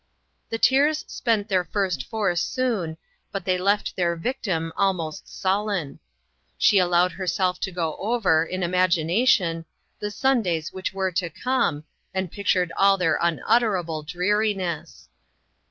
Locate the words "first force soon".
1.63-2.97